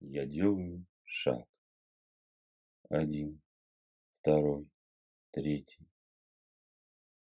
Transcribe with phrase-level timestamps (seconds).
[0.00, 1.46] Я делаю шаг.
[2.88, 3.42] Один,
[4.14, 4.66] второй,
[5.30, 5.86] третий.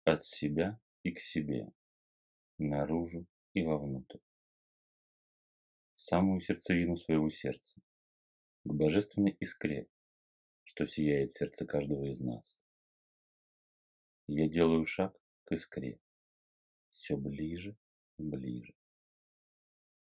[0.05, 1.73] От себя и к себе,
[2.57, 4.21] наружу и вовнутрь.
[5.97, 7.81] Самую сердцевину своего сердца,
[8.65, 9.89] к божественной искре,
[10.63, 12.63] что сияет в сердце каждого из нас.
[14.29, 16.01] Я делаю шаг к искре,
[16.91, 17.77] все ближе
[18.19, 18.75] и ближе.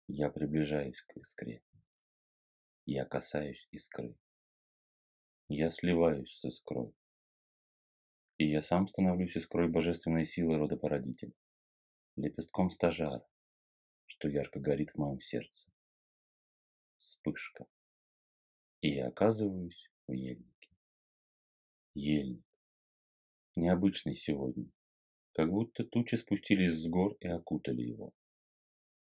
[0.07, 1.61] Я приближаюсь к искре.
[2.85, 4.13] Я касаюсь искры.
[5.47, 6.93] Я сливаюсь с искрой.
[8.37, 11.31] И я сам становлюсь искрой божественной силы рода породителя,
[12.17, 13.25] лепестком стажара,
[14.05, 15.71] что ярко горит в моем сердце.
[16.97, 17.67] Вспышка.
[18.81, 20.69] И я оказываюсь в ельнике.
[21.93, 22.43] Ельник.
[23.55, 24.69] Необычный сегодня.
[25.31, 28.11] Как будто тучи спустились с гор и окутали его.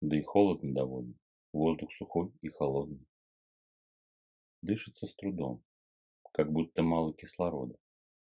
[0.02, 1.14] Да и холодно довольно.
[1.54, 3.09] Воздух сухой и холодный.
[4.62, 5.64] Дышится с трудом,
[6.34, 7.78] как будто мало кислорода.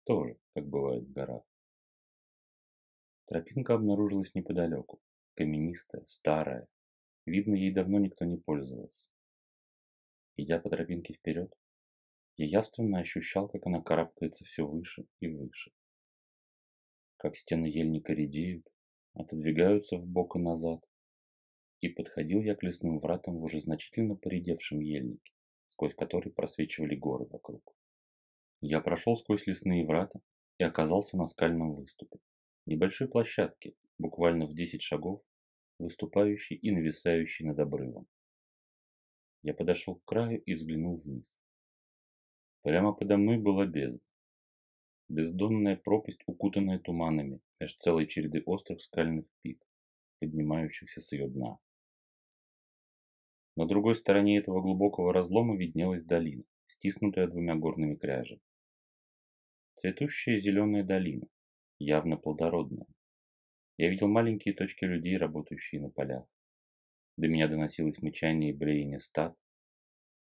[0.05, 1.43] Тоже, как бывает в горах.
[3.27, 5.01] Тропинка обнаружилась неподалеку.
[5.35, 6.69] Каменистая, старая.
[7.25, 9.09] Видно, ей давно никто не пользовался.
[10.37, 11.53] Идя по тропинке вперед,
[12.37, 15.73] я явственно ощущал, как она карабкается все выше и выше.
[17.17, 18.67] Как стены ельника редеют,
[19.15, 20.85] отодвигаются в бок и назад.
[21.81, 25.33] И подходил я к лесным вратам в уже значительно поредевшем ельнике
[25.79, 27.62] сквозь который просвечивали горы вокруг.
[28.61, 30.19] Я прошел сквозь лесные врата
[30.59, 32.19] и оказался на скальном выступе,
[32.67, 35.23] небольшой площадке, буквально в 10 шагов,
[35.79, 38.09] выступающей и нависающей над обрывом.
[39.45, 41.41] Я подошел к краю и взглянул вниз.
[42.63, 44.03] Прямо подо мной была бездна.
[45.09, 49.65] Бездонная пропасть, укутанная туманами, меж целой череды острых скальных пик,
[50.19, 51.61] поднимающихся с ее дна.
[53.59, 58.41] На другой стороне этого глубокого разлома виднелась долина, стиснутая двумя горными кряжами.
[59.75, 61.27] Цветущая зеленая долина,
[61.81, 62.86] явно плодородная.
[63.77, 66.24] Я видел маленькие точки людей, работающие на полях.
[67.17, 69.36] До меня доносилось мычание и блеяние стад,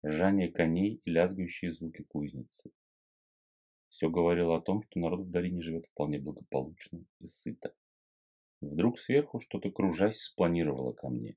[0.02, 2.72] ржание коней и лязгающие звуки кузницы.
[3.90, 7.76] Все говорило о том, что народ в долине живет вполне благополучно и сыто.
[8.62, 11.36] Вдруг сверху что-то кружась спланировало ко мне.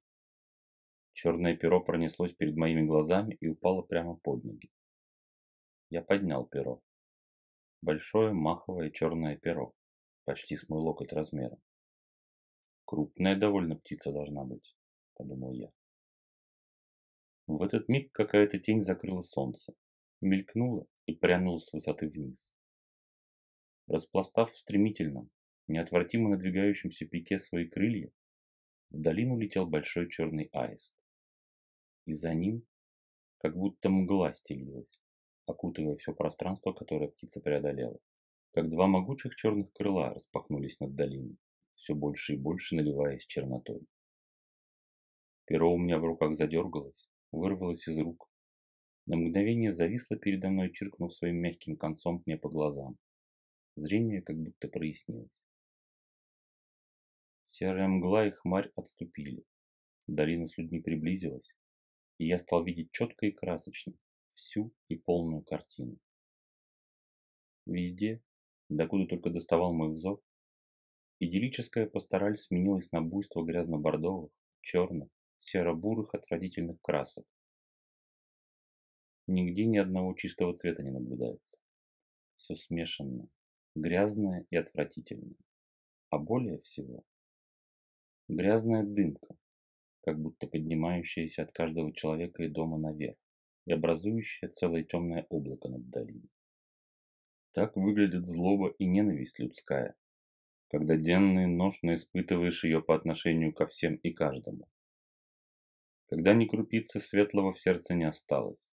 [1.21, 4.71] Черное перо пронеслось перед моими глазами и упало прямо под ноги.
[5.91, 6.81] Я поднял перо.
[7.83, 9.75] Большое маховое черное перо,
[10.27, 11.61] почти с мой локоть размером.
[12.85, 14.77] Крупная довольно птица должна быть,
[15.15, 15.73] подумал я.
[17.49, 19.75] В этот миг какая-то тень закрыла солнце,
[20.21, 22.55] мелькнула и прянула с высоты вниз.
[23.89, 25.31] Распластав в стремительном,
[25.67, 28.13] неотвратимо надвигающемся пике свои крылья,
[28.91, 30.95] в долину летел большой черный аист
[32.09, 32.67] и за ним
[33.37, 35.01] как будто мгла стелилась,
[35.47, 37.99] окутывая все пространство, которое птица преодолела.
[38.53, 41.37] Как два могучих черных крыла распахнулись над долиной,
[41.75, 43.87] все больше и больше наливаясь чернотой.
[45.45, 48.31] Перо у меня в руках задергалось, вырвалось из рук.
[49.05, 52.97] На мгновение зависло передо мной, чиркнув своим мягким концом мне по глазам.
[53.77, 55.43] Зрение как будто прояснилось.
[57.45, 59.45] Серая мгла и хмарь отступили.
[60.07, 61.55] Долина с людьми приблизилась,
[62.19, 63.95] и я стал видеть четко и красочно
[64.35, 65.97] всю и полную картину.
[67.67, 68.23] Везде,
[68.69, 70.23] докуда только доставал мой взор,
[71.21, 74.31] идиллическая пастораль сменилась на буйство грязно-бордовых,
[74.61, 75.09] черных,
[75.39, 77.25] серо-бурых отвратительных красок.
[79.27, 81.59] Нигде ни одного чистого цвета не наблюдается.
[82.37, 83.29] Все смешанное,
[83.75, 85.37] грязное и отвратительное.
[86.11, 87.05] А более всего,
[88.29, 89.37] грязная дымка,
[90.03, 93.17] как будто поднимающаяся от каждого человека и дома наверх
[93.67, 96.31] и образующая целое темное облако над долиной.
[97.53, 99.95] Так выглядит злоба и ненависть людская,
[100.69, 104.69] когда денно и ношно испытываешь ее по отношению ко всем и каждому.
[106.07, 108.71] Когда ни крупицы светлого в сердце не осталось,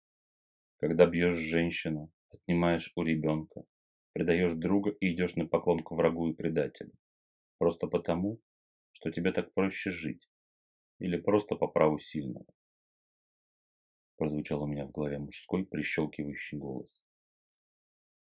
[0.78, 3.66] когда бьешь женщину, отнимаешь у ребенка,
[4.14, 6.94] предаешь друга и идешь на поклон к врагу и предателю,
[7.60, 8.40] просто потому,
[8.94, 10.28] что тебе так проще жить,
[11.00, 12.46] или просто по праву сильного.
[14.18, 17.04] Прозвучал у меня в голове мужской прищелкивающий голос.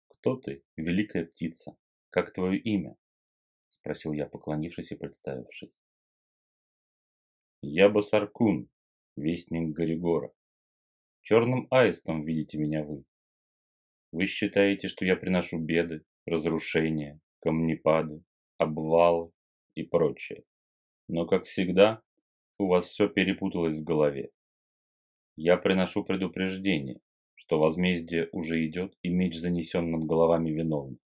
[0.07, 1.77] «Кто ты, великая птица?
[2.09, 2.95] Как твое имя?»
[3.69, 5.77] Спросил я, поклонившись и представившись.
[7.62, 8.69] «Я Басаркун,
[9.15, 10.33] вестник Горигора.
[11.21, 13.03] Черным аистом видите меня вы.
[14.12, 18.24] Вы считаете, что я приношу беды, разрушения, камнепады,
[18.57, 19.31] обвалы
[19.75, 20.44] и прочее.
[21.07, 22.01] Но, как всегда,
[22.61, 24.31] у вас все перепуталось в голове.
[25.35, 26.99] Я приношу предупреждение,
[27.35, 30.99] что возмездие уже идет и меч занесен над головами виновных.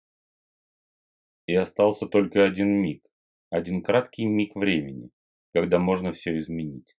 [1.47, 3.07] И остался только один миг,
[3.51, 5.11] один краткий миг времени,
[5.53, 6.97] когда можно все изменить.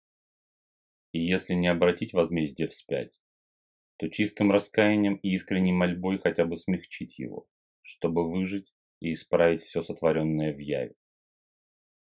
[1.11, 3.19] И если не обратить возмездие вспять,
[3.97, 7.47] то чистым раскаянием и искренней мольбой хотя бы смягчить его,
[7.81, 10.95] чтобы выжить и исправить все сотворенное в яве.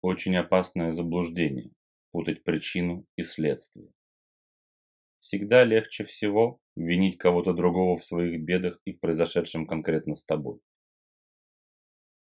[0.01, 1.71] Очень опасное заблуждение–
[2.11, 3.91] путать причину и следствие.
[5.19, 10.59] Всегда легче всего винить кого-то другого в своих бедах и в произошедшем конкретно с тобой.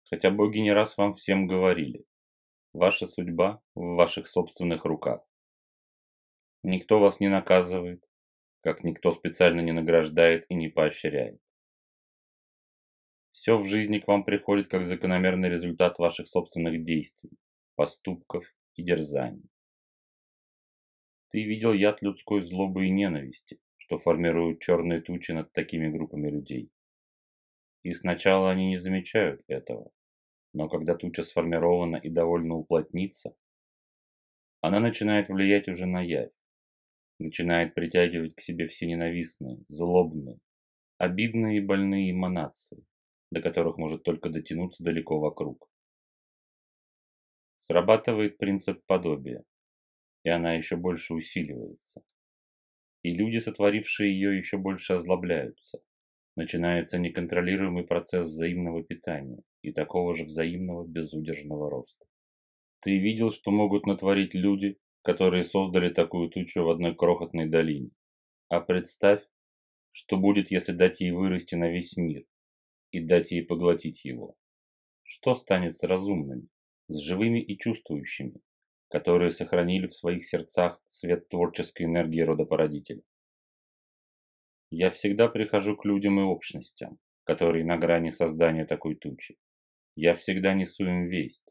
[0.10, 2.06] Хотя боги не раз вам всем говорили,
[2.74, 5.22] ваша судьба в ваших собственных руках.
[6.64, 8.04] Никто вас не наказывает,
[8.62, 11.40] как никто специально не награждает и не поощряет.
[13.32, 17.38] Все в жизни к вам приходит как закономерный результат ваших собственных действий,
[17.76, 19.48] поступков и дерзаний.
[21.30, 26.70] Ты видел яд людской злобы и ненависти, что формируют черные тучи над такими группами людей.
[27.84, 29.92] И сначала они не замечают этого,
[30.54, 33.36] но когда туча сформирована и довольно уплотнится,
[34.62, 36.32] она начинает влиять уже на явь,
[37.20, 40.40] начинает притягивать к себе все ненавистные, злобные,
[40.98, 42.84] обидные и больные эманации,
[43.32, 45.70] до которых может только дотянуться далеко вокруг.
[47.60, 49.44] Срабатывает принцип подобия,
[50.24, 52.02] и она еще больше усиливается.
[53.04, 55.80] И люди, сотворившие ее, еще больше озлобляются.
[56.36, 62.06] Начинается неконтролируемый процесс взаимного питания и такого же взаимного безудержного роста.
[62.82, 67.92] Ты видел, что могут натворить люди, которые создали такую тучу в одной крохотной долине.
[68.50, 69.24] А представь,
[69.92, 72.24] что будет, если дать ей вырасти на весь мир
[72.92, 74.36] и дать ей поглотить его.
[75.04, 76.48] Что станет с разумными,
[76.88, 78.42] с живыми и чувствующими,
[78.90, 83.02] которые сохранили в своих сердцах свет творческой энергии родопородителя.
[84.70, 89.38] Я всегда прихожу к людям и общностям, которые на грани создания такой тучи.
[89.96, 91.46] Я всегда несу им весть.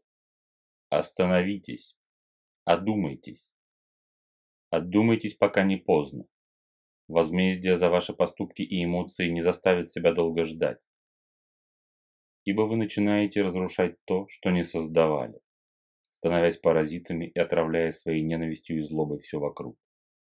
[0.88, 1.97] Остановитесь,
[2.65, 3.53] одумайтесь.
[4.71, 6.27] Отдумайтесь, пока не поздно.
[7.09, 10.82] Возмездие за ваши поступки и эмоции не заставит себя долго ждать.
[12.44, 15.41] Ибо вы начинаете разрушать то, что не создавали
[16.17, 19.77] становясь паразитами и отравляя своей ненавистью и злобой все вокруг.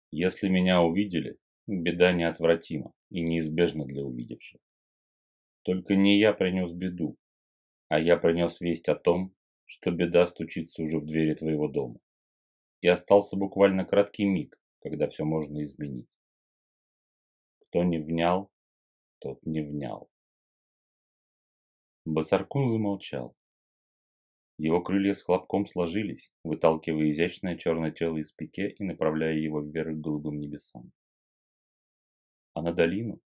[0.10, 1.38] Если меня увидели,
[1.68, 4.60] беда неотвратима и неизбежна для увидевших.
[5.62, 7.16] Только не я принес беду,
[7.90, 9.36] а я принес весть о том,
[9.66, 12.00] что беда стучится уже в двери твоего дома.
[12.82, 16.18] И остался буквально краткий миг, когда все можно изменить.
[17.68, 18.52] Кто не внял,
[19.20, 20.10] тот не внял.
[22.04, 23.36] Басаркун замолчал.
[24.64, 29.98] Его крылья с хлопком сложились, выталкивая изящное черное тело из пике и направляя его вверх
[29.98, 30.94] к голубым небесам.
[32.54, 33.20] А на долину,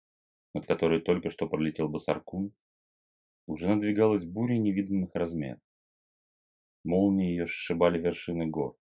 [0.55, 2.55] над которой только что пролетел Басаркун,
[3.49, 5.61] уже надвигалась буря невиданных размеров.
[6.85, 8.79] Молнии ее сшибали вершины гор,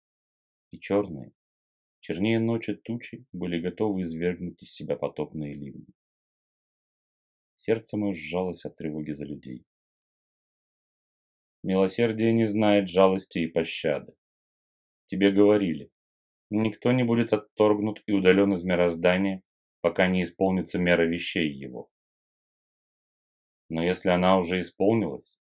[0.70, 1.32] и черные,
[1.99, 5.88] чернее ночи тучи были готовы извергнуть из себя потопные ливни.
[7.56, 9.66] Сердце мое сжалось от тревоги за людей.
[11.66, 14.14] Милосердие не знает жалости и пощады.
[15.06, 15.90] Тебе говорили,
[16.48, 19.42] никто не будет отторгнут и удален из мироздания,
[19.80, 21.90] пока не исполнится мера вещей его.
[23.68, 25.40] Но если она уже исполнилась,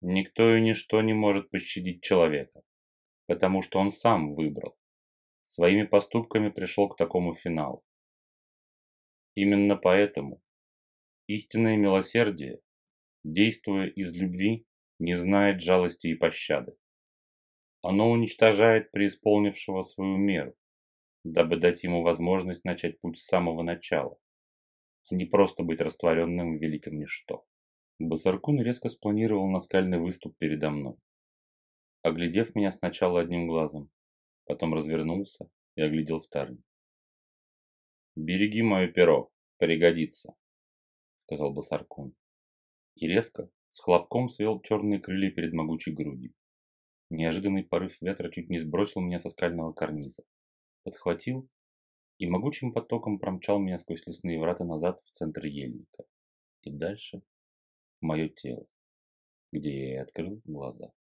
[0.00, 2.62] никто и ничто не может пощадить человека,
[3.26, 4.78] потому что он сам выбрал.
[5.42, 7.84] Своими поступками пришел к такому финалу.
[9.34, 10.40] Именно поэтому
[11.26, 12.60] истинное милосердие,
[13.24, 14.68] действуя из любви,
[15.04, 16.76] не знает жалости и пощады.
[17.82, 20.56] Оно уничтожает преисполнившего свою меру,
[21.24, 24.18] дабы дать ему возможность начать путь с самого начала,
[25.10, 27.44] а не просто быть растворенным в великом ничто.
[27.98, 30.96] Басаркун резко спланировал наскальный выступ передо мной,
[32.02, 33.90] оглядев меня сначала одним глазом,
[34.46, 36.64] потом развернулся и оглядел вторым.
[38.16, 40.34] «Береги мое перо, пригодится»,—
[41.26, 42.14] сказал Басаркун.
[42.94, 46.32] И резко, с хлопком свел черные крылья перед могучей грудью.
[47.10, 50.22] Неожиданный порыв ветра чуть не сбросил меня со скального карниза.
[50.84, 51.48] Подхватил
[52.18, 56.04] и могучим потоком промчал меня сквозь лесные врата назад в центр ельника.
[56.62, 57.22] И дальше
[58.00, 58.64] мое тело,
[59.50, 60.92] где я и открыл глаза.